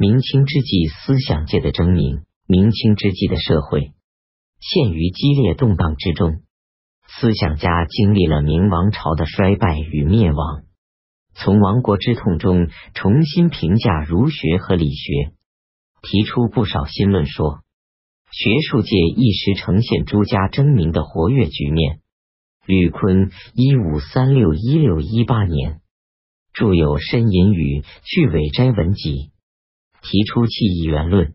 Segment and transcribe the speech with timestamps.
[0.00, 3.92] 明清之际思想界的争鸣，明清之际的社会
[4.58, 6.40] 陷于激烈动荡之中，
[7.06, 10.62] 思想家经历了明王朝的衰败与灭亡，
[11.34, 15.32] 从亡国之痛中重新评价儒学和理学，
[16.00, 17.60] 提出不少新论说。
[18.32, 22.00] 学术界一时呈现诸家争鸣的活跃局面。
[22.64, 25.82] 吕坤（一五三六一六一八年）
[26.54, 29.10] 著有《申隐语句尾斋文集》，
[30.02, 31.34] 提出气一元论，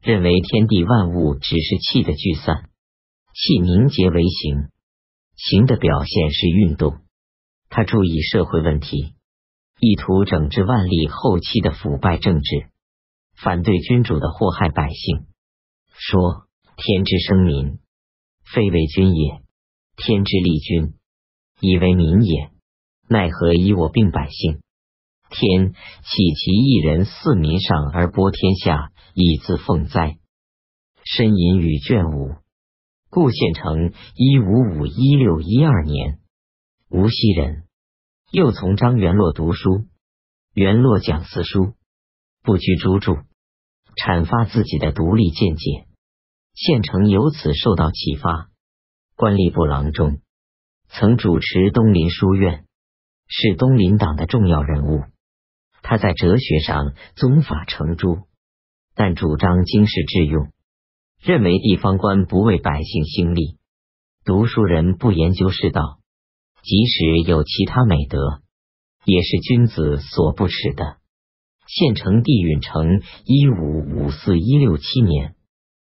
[0.00, 2.70] 认为天地万物只是气的聚散，
[3.34, 4.68] 气凝结为形，
[5.36, 6.98] 形的表现是运动。
[7.68, 9.14] 他注意社会问题，
[9.80, 12.68] 意图整治万历后期的腐败政治，
[13.34, 15.26] 反对君主的祸害百姓。
[15.94, 17.78] 说：“天之生民，
[18.44, 19.42] 非为君也；
[19.96, 20.94] 天之利君，
[21.60, 22.50] 以为民也。
[23.08, 24.60] 奈何以我病百姓？
[25.32, 30.18] 天岂其一人四民上而播天下，以自奉哉？”
[31.04, 32.36] 申隐与卷五。
[33.10, 36.20] 顾县城（一五五一六一二年），
[36.88, 37.64] 无锡人，
[38.30, 39.86] 又从张元洛读书。
[40.54, 41.72] 元洛讲四书，
[42.42, 43.24] 不拘诸著，
[43.96, 45.86] 阐发自己的独立见解。
[46.54, 48.50] 县城由此受到启发，
[49.16, 50.20] 官吏部郎中，
[50.88, 52.66] 曾主持东林书院，
[53.28, 55.04] 是东林党的重要人物。
[55.82, 58.20] 他在哲学上宗法成朱，
[58.94, 60.50] 但主张经世致用，
[61.20, 63.58] 认为地方官不为百姓兴利，
[64.24, 65.98] 读书人不研究世道，
[66.62, 68.42] 即使有其他美德，
[69.04, 70.98] 也是君子所不耻的。
[71.66, 75.34] 县城地允成（一五五四一六七年）。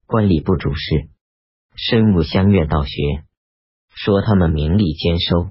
[0.06, 1.08] 官吏部主事，
[1.76, 3.24] 深恶相怨道学，
[3.88, 5.50] 说他们名利兼收，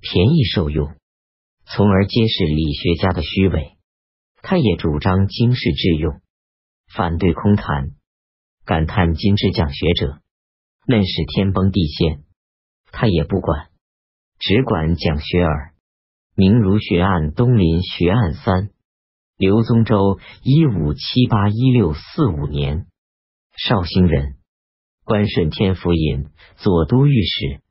[0.00, 0.94] 便宜受用，
[1.66, 3.76] 从而揭示理学家的虚伪。
[4.42, 6.20] 他也主张经世致用，
[6.86, 7.92] 反对空谈，
[8.64, 10.20] 感叹今之讲学者
[10.86, 12.24] 嫩是天崩地陷。
[12.92, 13.70] 他也不管，
[14.38, 15.72] 只管讲学耳。
[16.36, 18.70] 明儒学案东林学案三，
[19.36, 22.86] 刘宗周（一五七八一六四五年）。
[23.56, 24.34] 绍兴人，
[25.04, 27.62] 官顺天府尹、左都御史，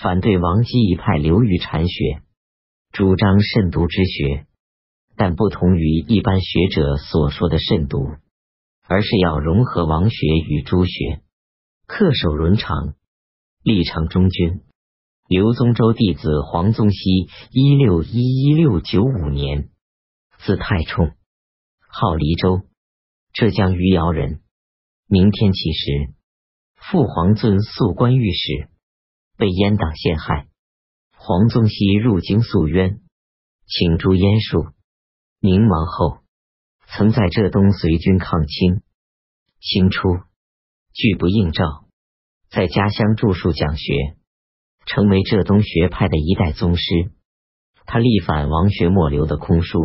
[0.00, 2.22] 反对王基一派流于禅学，
[2.92, 4.46] 主张慎独之学，
[5.16, 8.16] 但不同于一般学者所说的慎独，
[8.86, 11.20] 而是要融合王学与朱学，
[11.86, 12.94] 恪守伦常，
[13.62, 14.62] 立场忠君。
[15.28, 19.68] 刘宗周弟子黄宗羲（一六一一六九五年），
[20.40, 21.12] 字太冲，
[21.86, 22.62] 号黎州，
[23.34, 24.40] 浙江余姚人。
[25.06, 26.14] 明天起时，
[26.74, 28.68] 父皇尊肃官御史，
[29.36, 30.48] 被阉党陷害。
[31.28, 33.00] 黄宗羲入京诉冤，
[33.66, 34.72] 请诛阉术。
[35.40, 36.20] 明亡后，
[36.86, 38.80] 曾在浙东随军抗清。
[39.60, 40.08] 清初，
[40.94, 41.84] 拒不应召，
[42.48, 44.16] 在家乡著述讲学，
[44.86, 47.12] 成为浙东学派的一代宗师。
[47.84, 49.80] 他力反王学末流的空疏，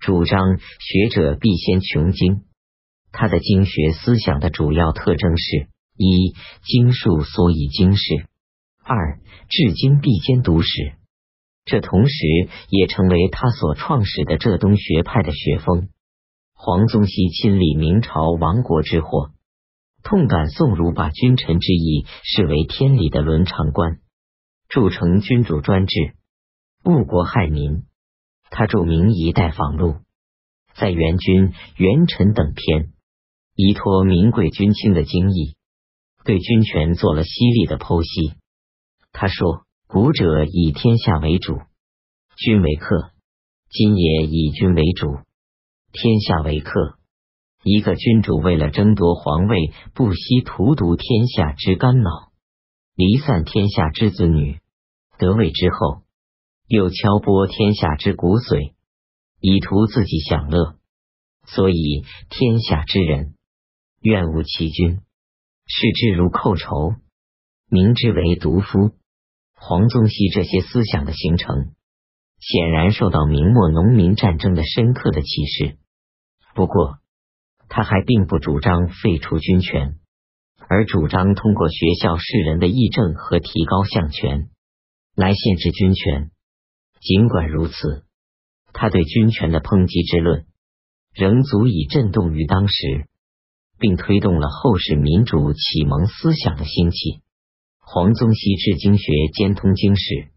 [0.00, 2.42] 主张学者必先穷经。
[3.12, 8.26] 他的经学思想的主要特征是：一、经术所以经世；
[8.88, 10.94] 二、至今必兼读史。
[11.66, 15.90] 这同时也成为他所创始的浙东学派的学风。
[16.54, 19.32] 黄宗羲亲历明朝亡国之祸，
[20.02, 23.98] 痛感宋儒把君臣之义视为天理的伦常观，
[24.70, 26.14] 铸成君主专制、
[26.86, 27.84] 误国害民。
[28.48, 29.88] 他著名《一代访录》，
[30.74, 32.94] 在元君、元臣等篇。
[33.54, 35.56] 依托名贵君卿的经义，
[36.24, 38.38] 对君权做了犀利的剖析。
[39.20, 41.58] 他说：“古者以天下为主，
[42.36, 43.10] 君为客；
[43.68, 45.08] 今也以君为主，
[45.90, 47.00] 天下为客。
[47.64, 52.30] 一个君主为了争夺皇位，不惜荼毒天下之肝脑，
[52.94, 54.60] 离散天下之子女。
[55.18, 56.02] 得位之后，
[56.68, 58.74] 又敲剥天下之骨髓，
[59.40, 60.76] 以图自己享乐。
[61.44, 63.34] 所以天下之人。”
[64.00, 65.00] 愿无其君，
[65.66, 66.94] 视之如寇仇，
[67.68, 68.92] 明之为毒夫。
[69.60, 71.72] 黄宗羲这些思想的形成，
[72.40, 75.76] 显然受到明末农民战争的深刻的启示。
[76.54, 76.98] 不过，
[77.68, 79.98] 他还并不主张废除军权，
[80.68, 84.48] 而主张通过学校士人的议政和提高相权
[85.14, 86.30] 来限制军权。
[87.00, 88.04] 尽管如此，
[88.72, 90.46] 他对军权的抨击之论，
[91.14, 93.08] 仍足以震动于当时。
[93.80, 97.22] 并推动了后世民主启蒙思想的兴起。
[97.90, 100.28] 黄宗羲治经学兼通经史，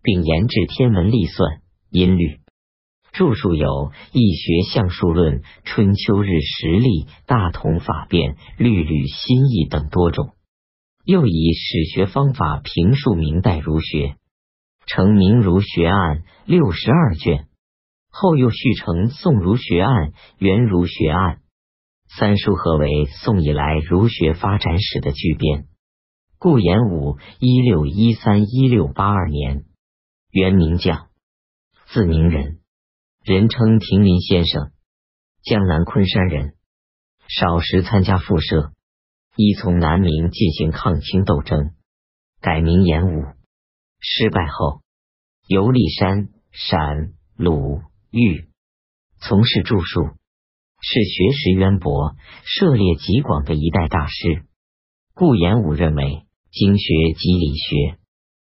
[0.00, 1.60] 并研制天文历算、
[1.90, 2.38] 音律，
[3.12, 3.66] 著述有
[4.12, 6.88] 《易学象数论》《春秋日实例》
[7.26, 10.36] 《大同法变》《律吕新义》等多种。
[11.04, 14.14] 又以史学方法评述明代儒学，
[14.86, 17.48] 成《明儒学案》六十二卷。
[18.08, 19.90] 后又续成《宋儒学案》
[20.38, 21.38] 《元儒学案》
[22.16, 25.66] 三书，合为宋以来儒学发展史的巨编。
[26.38, 29.64] 顾炎武（一六一三一六八二年），
[30.30, 31.08] 原名将，
[31.86, 32.60] 字宁人，
[33.22, 34.72] 人称亭林先生，
[35.42, 36.54] 江南昆山人。
[37.28, 38.72] 少时参加复社，
[39.36, 41.74] 依从南明进行抗清斗争，
[42.40, 43.24] 改名炎武。
[44.00, 44.82] 失败后，
[45.46, 47.80] 游历山、陕、鲁。
[48.10, 48.48] 豫
[49.18, 50.04] 从事著述，
[50.80, 52.14] 是学识渊博、
[52.44, 54.44] 涉猎极广的一代大师。
[55.16, 57.98] 顾炎武认为，经学即理学，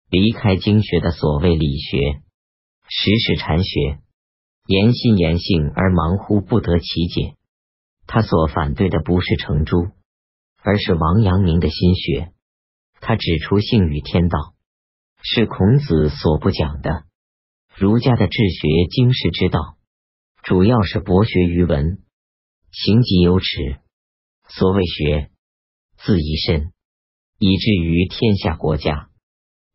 [0.09, 2.23] 离开经学的所谓理学，
[2.89, 3.99] 实是禅学，
[4.69, 7.35] 言心言性而忙乎不得其解。
[8.07, 9.89] 他所反对的不是程朱，
[10.63, 12.31] 而是王阳明的心学。
[13.01, 14.55] 他指出，性与天道
[15.21, 17.07] 是孔子所不讲的。
[17.75, 19.59] 儒家的治学经世之道，
[20.45, 21.99] 主要是博学于文，
[22.71, 23.81] 行己有耻。
[24.49, 25.32] 所谓学，
[26.05, 26.73] 自一身，
[27.39, 29.09] 以至于天下国家，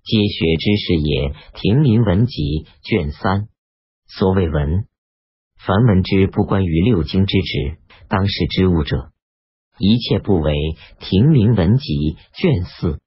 [0.04, 1.34] 皆学之士也。
[1.54, 3.48] 亭林文集卷三。
[4.08, 4.88] 所谓文，
[5.58, 7.78] 凡闻之不关于六经之职，
[8.10, 9.14] 当世之物者，
[9.80, 10.54] 一切不为。
[11.00, 13.00] 亭林文集卷四。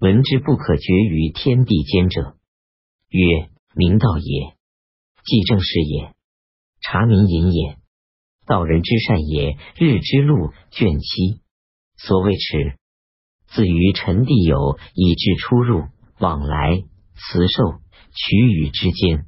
[0.00, 2.36] 闻之不可决于天地间者，
[3.10, 3.50] 曰。
[3.74, 4.56] 明道也，
[5.26, 6.14] 既正事也，
[6.80, 7.76] 察民隐也，
[8.46, 9.58] 道人之善也。
[9.76, 11.42] 日之路卷七，
[11.96, 12.76] 所谓耻，
[13.46, 15.84] 自于臣地有，以至出入
[16.18, 16.82] 往来
[17.14, 17.80] 辞受
[18.14, 19.26] 取予之间，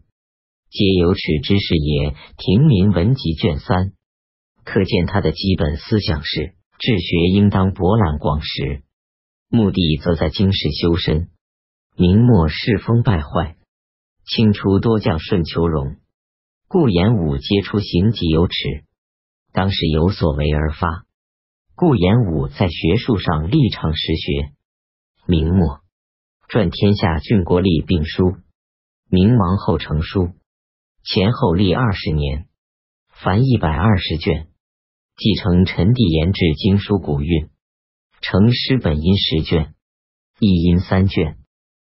[0.71, 2.15] 皆有耻之事也。
[2.37, 3.93] 平民文集卷三，
[4.65, 8.83] 可见他的基本思想是：治学应当博览广识，
[9.49, 11.31] 目的则在经世修身，
[11.97, 13.57] 明末世风败坏。
[14.27, 15.97] 清初多将顺求荣，
[16.69, 18.85] 顾炎武皆出行己有耻，
[19.53, 21.08] 当时有所为而发。
[21.81, 24.51] 顾炎武在学术上立场实学。
[25.27, 25.79] 明末
[26.49, 28.35] 传天下郡国立并书，
[29.09, 30.33] 明亡后成书，
[31.05, 32.49] 前后历二十年，
[33.23, 34.49] 凡一百二十卷，
[35.17, 37.49] 继承陈帝研制经书古韵，
[38.23, 39.77] 成诗本音十卷，
[40.41, 41.39] 译音三卷。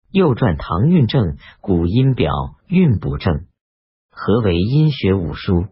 [0.09, 2.31] 又传唐韵正古音表
[2.67, 3.45] 韵补正，
[4.09, 5.67] 何为音学五书？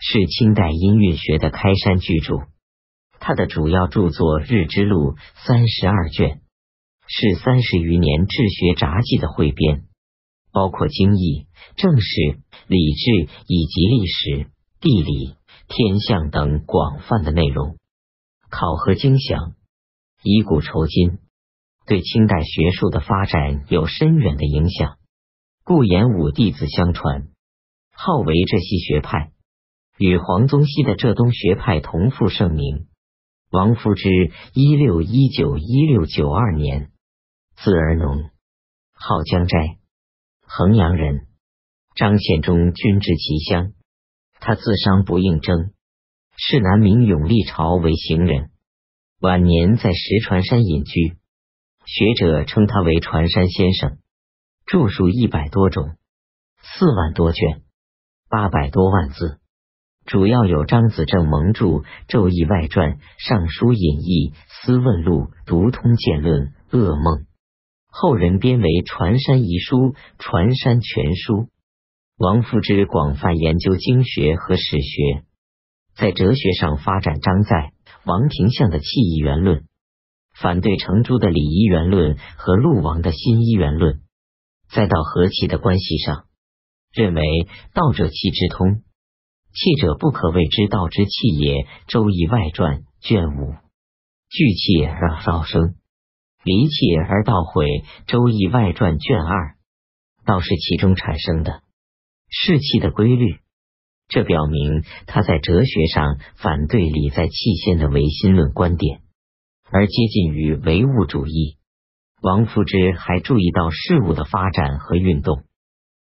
[0.00, 2.38] 是清代音韵学的开山巨著。
[3.18, 5.14] 他的主要著作《日之录》
[5.46, 6.40] 三十二卷，
[7.06, 9.84] 是三十余年治学札记的汇编，
[10.52, 11.46] 包括经义、
[11.76, 15.34] 政史、礼制以及历史、地理、
[15.68, 17.76] 天象等广泛的内容，
[18.50, 19.54] 考核精详，
[20.22, 21.18] 以古酬今。
[21.86, 24.96] 对清代学术的发展有深远的影响。
[25.62, 27.28] 顾炎武弟子相传，
[27.92, 29.30] 号为浙西学派，
[29.96, 32.88] 与黄宗羲的浙东学派同负盛名。
[33.56, 34.10] 王夫之
[34.52, 36.90] （一六一九一六九二年），
[37.56, 38.28] 字儿农，
[38.92, 39.78] 号江斋，
[40.42, 41.26] 衡阳人，
[41.94, 43.72] 张献忠军至其乡，
[44.40, 45.70] 他自伤不应征，
[46.36, 48.50] 是南明永历朝为行人，
[49.20, 51.16] 晚年在石船山隐居。
[51.86, 53.96] 学者称他为船山先生，
[54.66, 55.96] 著述一百多种，
[56.60, 57.62] 四万多卷，
[58.28, 59.40] 八百多万字，
[60.06, 61.66] 主要有《张子正蒙著
[62.06, 67.24] 《周易外传》《尚书引义》《思问录》《读通鉴论》《噩梦》，
[67.88, 69.76] 后人编为《船山遗书》
[70.18, 71.34] 《船山全书》。
[72.18, 75.24] 王夫之广泛研究经学和史学，
[75.96, 77.72] 在哲学上发展张载、
[78.04, 79.64] 王廷相的气义元论。
[80.38, 84.02] 反对程朱的礼仪元论和陆王的新一元论，
[84.70, 86.26] 再到和气的关系上，
[86.92, 87.22] 认为
[87.74, 88.82] 道者气之通，
[89.56, 91.62] 气者不可谓之道之气也。
[91.88, 93.54] 《周易外传》卷五，
[94.28, 95.76] 聚气而道生，
[96.44, 97.64] 离气而道毁。
[98.06, 99.56] 《周易外传》卷二，
[100.26, 101.62] 道是其中产生的，
[102.28, 103.38] 是气的规律。
[104.08, 109.00] 这表明他在哲学上反对理在气先的唯心论观点。
[109.70, 111.56] 而接近于唯物主义。
[112.22, 115.44] 王夫之还注意到事物的发展和运动，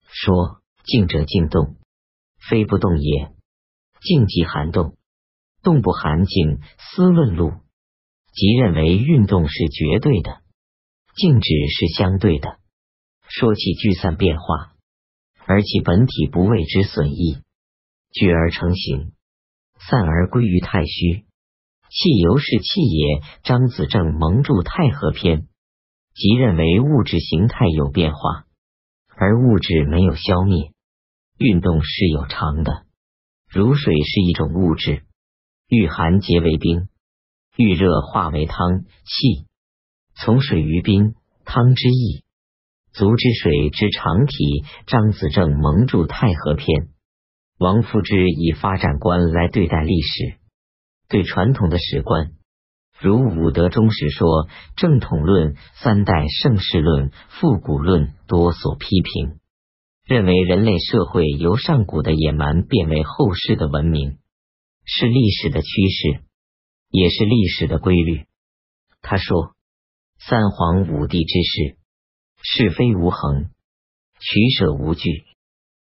[0.08, 1.78] 说：“静者静动，
[2.50, 3.32] 非不动也；
[4.02, 4.98] 静即寒动，
[5.64, 7.48] 动不寒静。”《思论路》
[8.32, 10.42] 即认为运动是绝对的，
[11.16, 12.58] 静止是相对的。
[13.28, 14.74] 说起聚散变化，
[15.46, 17.38] 而其本体不为之损益，
[18.12, 19.12] 聚而成形，
[19.80, 21.26] 散而归于太虚。
[21.92, 23.22] 气由是气也。
[23.44, 25.48] 张子正蒙注太和篇，
[26.14, 28.46] 即认为物质形态有变化，
[29.16, 30.72] 而物质没有消灭，
[31.38, 32.86] 运动是有常的。
[33.52, 35.02] 如水是一种物质，
[35.68, 36.88] 遇寒结为冰，
[37.58, 39.48] 遇热化为汤气。
[40.14, 41.16] 从水于冰，
[41.46, 42.24] 汤之意，
[42.94, 44.64] 足之水之常体。
[44.86, 46.90] 张子正蒙注太和篇，
[47.58, 50.38] 王夫之以发展观来对待历史。
[51.08, 52.34] 对传统的史观，
[53.00, 59.40] 如武德中史说正统论、三代盛世论、复古论多所批评，
[60.10, 64.18] 认为人类社会由上古的野蛮变为后世的文明，
[64.84, 66.24] 是历史的趋势，
[66.90, 68.26] 也是历史的规律。
[69.04, 69.54] 他说
[70.18, 71.78] ：“三皇五帝之事，
[72.42, 73.52] 是非无恒，
[74.20, 75.26] 取舍无据。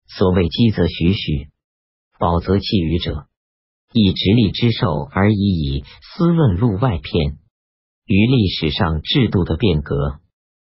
[0.09, 1.49] 所谓积则徐徐，
[2.19, 3.29] 饱则弃余者。”
[3.95, 7.39] 以直立之寿而已矣思论路外篇，
[8.05, 10.19] 于历史上制度的变革，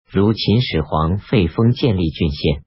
[0.06, 2.64] 如秦始皇废封建立郡县，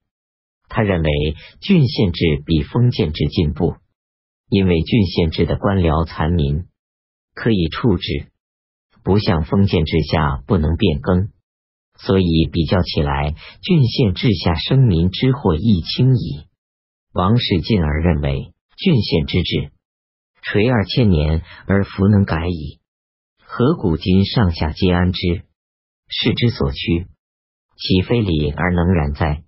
[0.73, 1.11] 他认为
[1.59, 3.75] 郡县制比封建制进步，
[4.47, 6.63] 因为郡县制的官僚残民
[7.33, 8.31] 可以处置，
[9.03, 11.27] 不像封建制下不能变更，
[11.97, 16.47] 所以比较起来，郡县制下生民之祸亦轻矣。
[17.11, 19.71] 王氏进而认为郡县之治。
[20.41, 22.79] 垂二千年而弗能改矣，
[23.43, 25.43] 何古今上下皆安之？
[26.07, 27.07] 世之所趋，
[27.75, 29.43] 岂非理而能然哉？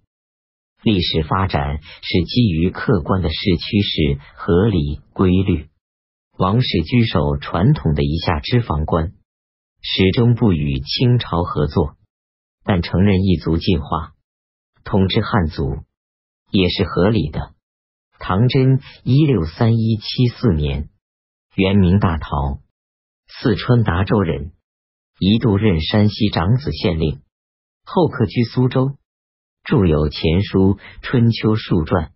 [0.84, 5.70] 历史发展是基于客观的势趋势、合理规律。
[6.38, 9.14] 王氏居守传统的一下之防官，
[9.82, 11.96] 始终不与清朝合作，
[12.66, 14.14] 但承认异族进化，
[14.84, 15.84] 统治汉族
[16.52, 17.54] 也是合理的。
[18.20, 20.90] 唐真一六三一七四年，
[21.56, 22.60] 原名大陶，
[23.28, 24.52] 四川达州人，
[25.20, 27.22] 一度任山西长子县令，
[27.86, 28.98] 后客居苏州，
[29.64, 32.12] 著有《前书》《春秋》数传。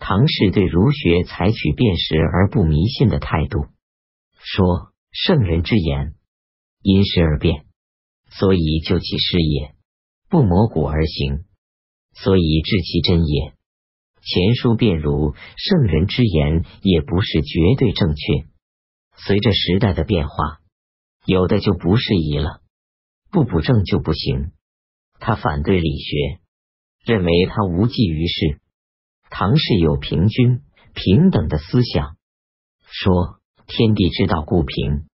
[0.00, 3.66] 唐氏对儒学采取辨识而不迷信的态度，
[4.40, 6.14] 说圣人之言
[6.82, 7.66] 因时而变，
[8.28, 9.76] 所以就其师也；
[10.28, 11.44] 不磨骨而行，
[12.14, 13.54] 所以治其真也。
[14.20, 18.48] 前书便如圣人之言，也不是绝对正确。
[19.14, 20.58] 随着时代的变化，
[21.26, 22.60] 有的就不适宜了，
[23.30, 24.50] 不补正就不行。
[25.20, 26.40] 他反对理学，
[27.04, 28.60] 认为他无济于事。
[29.30, 30.62] 唐氏有平均
[30.94, 32.16] 平等的思想，
[32.86, 35.06] 说天地之道固平，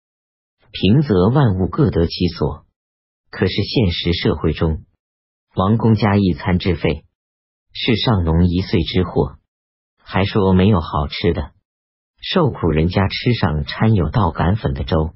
[0.71, 2.65] 平则万物各得其所。
[3.29, 4.83] 可是现实社会中，
[5.55, 7.05] 王公家一餐之费。
[7.71, 9.37] 是上农一岁之货，
[10.03, 11.51] 还说没有好吃的，
[12.19, 15.13] 受苦人家吃上掺有稻杆粉的粥，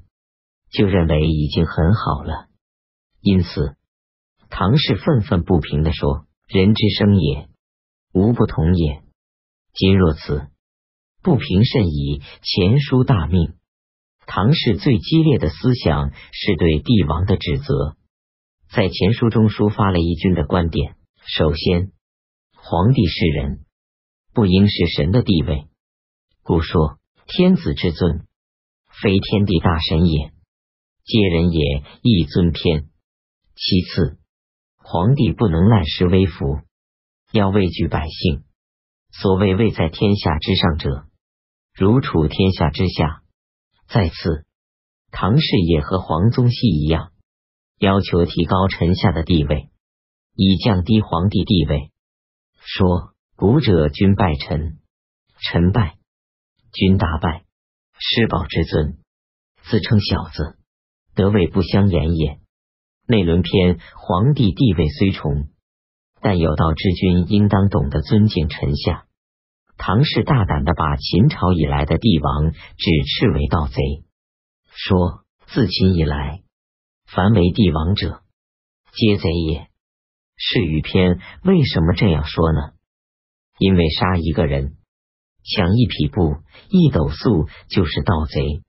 [0.70, 2.46] 就认为已经很好了。
[3.20, 3.76] 因此，
[4.50, 7.48] 唐氏愤愤不平的说：“人之生也，
[8.12, 9.02] 无不同也。
[9.72, 10.48] 今若此，
[11.22, 13.54] 不平甚矣。”前书大命，
[14.26, 17.96] 唐氏最激烈的思想是对帝王的指责，
[18.70, 20.96] 在前书中抒发了义军的观点。
[21.26, 21.92] 首先。
[22.66, 23.66] 皇帝是人，
[24.32, 25.66] 不应是神的地位。
[26.42, 28.26] 故说天子之尊，
[29.02, 30.32] 非天地大神也，
[31.04, 32.88] 皆人也，亦尊偏。
[33.54, 34.18] 其次，
[34.86, 36.60] 皇帝不能滥施威服，
[37.32, 38.44] 要畏惧百姓。
[39.10, 41.06] 所谓位在天下之上者，
[41.72, 43.22] 如处天下之下。
[43.88, 44.44] 再次，
[45.10, 47.12] 唐氏也和黄宗羲一样，
[47.78, 49.70] 要求提高臣下的地位，
[50.34, 51.90] 以降低皇帝地位。
[52.60, 54.80] 说古者君拜臣，
[55.40, 55.96] 臣拜
[56.72, 57.44] 君大拜，
[57.98, 58.98] 失宝之尊，
[59.62, 60.58] 自称小子，
[61.14, 62.38] 得位不相言也。
[63.06, 65.48] 内轮篇皇帝地位虽崇，
[66.20, 69.06] 但有道之君应当懂得尊敬臣下。
[69.76, 74.04] 唐氏大胆的把秦朝以来的帝王指斥为盗贼，
[74.70, 76.42] 说自秦以来，
[77.06, 78.22] 凡为帝王者，
[78.92, 79.68] 皆贼也。
[80.36, 82.72] 是与篇为什么这样说呢？
[83.58, 84.76] 因为杀一个人、
[85.44, 86.36] 抢一匹布、
[86.70, 88.62] 一斗粟就是盗贼；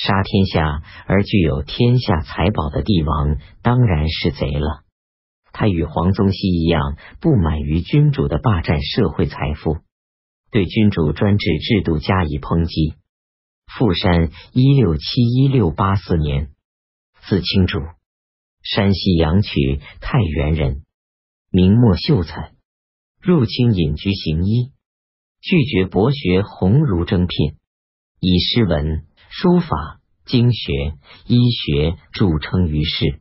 [0.00, 4.84] 杀天下而具有天下财宝的帝王，当然是贼了。
[5.52, 9.78] 他与黄宗羲一样，不满于君主的霸占社会财富，
[10.52, 12.94] 对君主专制制度加以抨击。
[13.66, 16.50] 富山一六七一六八四年，
[17.26, 17.80] 字清主，
[18.62, 20.84] 山西阳曲太原人。
[21.50, 22.52] 明末秀才，
[23.20, 24.70] 入清隐居行医，
[25.40, 27.56] 拒绝博学鸿儒征聘，
[28.20, 30.72] 以诗文、书法、经学、
[31.26, 33.20] 医学著称于世。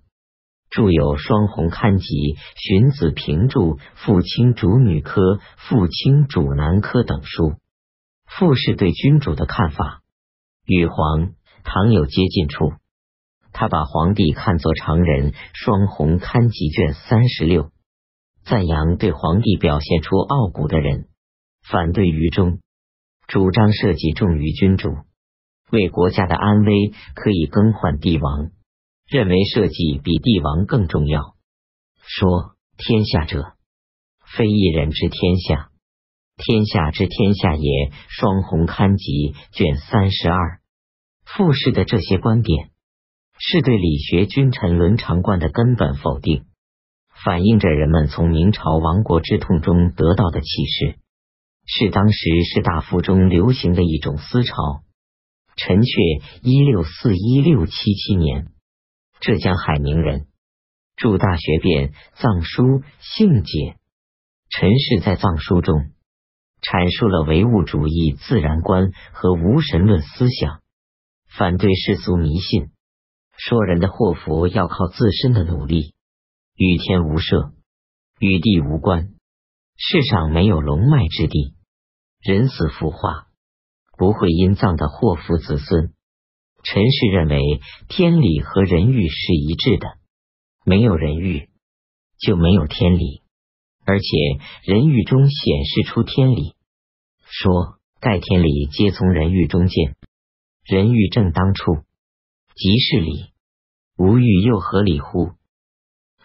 [0.70, 2.06] 著有《双红刊集》
[2.56, 5.22] 《荀子评注》《傅青主女科》
[5.58, 7.56] 《傅青主男科》等书。
[8.26, 10.02] 傅氏对君主的看法
[10.66, 11.34] 与皇
[11.64, 12.74] 唐有接近处。
[13.54, 17.72] 他把皇帝看作常人，《双红刊集》卷三十六，
[18.44, 21.08] 赞扬对皇帝表现出傲骨的人，
[21.64, 22.60] 反对于中，
[23.28, 24.90] 主张社稷重于君主，
[25.72, 28.52] 为国家的安危可以更换帝王。
[29.10, 31.36] 认为社稷比帝王更重要。
[32.02, 33.54] 说天下者，
[34.36, 35.70] 非一人之天下，
[36.36, 37.92] 天下之天下也。
[38.10, 40.60] 双红刊集卷三十二。
[41.24, 42.72] 傅氏的这些观点，
[43.40, 46.46] 是对理学君臣伦常观的根本否定，
[47.24, 51.00] 反映着人们从明朝亡国之痛中得到的启示，
[51.66, 54.54] 是当时士大夫中流行的一种思潮。
[55.58, 56.02] 陈确
[56.44, 58.52] 一六四一六七七年。
[59.20, 60.28] 浙江海宁人，
[60.96, 62.64] 著《大学辩》《藏书》
[63.00, 63.74] 《性解》。
[64.50, 65.90] 陈氏在藏书中
[66.62, 70.62] 阐述了唯物主义自然观和无神论思想，
[71.28, 72.70] 反对世俗迷信，
[73.36, 75.96] 说人的祸福要靠自身的努力，
[76.56, 77.52] 与天无涉，
[78.20, 79.10] 与地无关。
[79.76, 81.56] 世上没有龙脉之地，
[82.22, 83.26] 人死腐化
[83.98, 85.94] 不会因葬的祸福子孙。
[86.63, 89.88] 陈氏认为天理和人欲是一致的，
[90.66, 91.50] 没有人欲
[92.20, 93.22] 就没有天理，
[93.86, 94.06] 而且
[94.63, 96.56] 人欲中显示出天理。
[97.25, 99.96] 说盖天理皆从人欲中见，
[100.66, 101.77] 人欲正当处
[102.56, 103.32] 即是理，
[103.98, 105.32] 无欲又何理乎？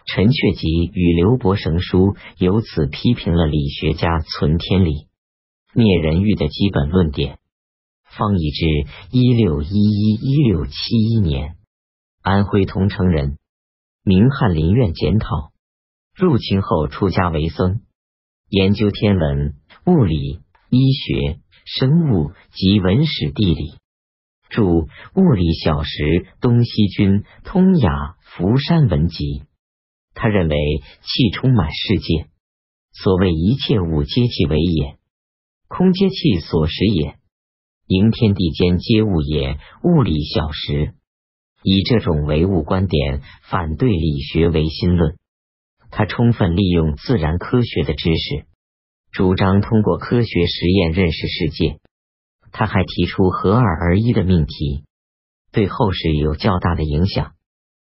[0.05, 5.07] 陈确集与刘伯承书由此批评了理学家存天理、
[5.73, 7.39] 灭人欲的基本论点。
[8.17, 8.65] 方以之
[9.11, 11.55] 一六一一一六七一年，
[12.21, 13.37] 安徽桐城人，
[14.03, 15.51] 明翰林院检讨。
[16.15, 17.81] 入清后出家为僧，
[18.47, 19.55] 研究天文、
[19.87, 23.73] 物理、医学、生物及文史地理，
[24.49, 24.61] 著
[25.15, 26.03] 《物理小时》
[26.39, 27.09] 《东西君》
[27.43, 27.89] 《通雅》
[28.21, 29.23] 《福山文集》。
[30.13, 30.55] 他认为
[31.01, 32.27] 气充满世界，
[32.91, 34.99] 所谓一切物皆气为也，
[35.67, 37.17] 空皆气所实也。
[37.93, 40.95] 明天地间皆物也，物理小时。
[41.61, 45.15] 以这种唯物观点反对理学唯心论。
[45.91, 48.47] 他充分利用自然科学的知识，
[49.11, 51.77] 主张通过科学实验认识世界。
[52.51, 54.85] 他还提出合二而一的命题，
[55.51, 57.33] 对后世有较大的影响。